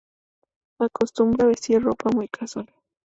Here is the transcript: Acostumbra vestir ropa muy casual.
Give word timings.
Acostumbra 0.79 1.45
vestir 1.45 1.79
ropa 1.83 2.09
muy 2.09 2.27
casual. 2.27 2.67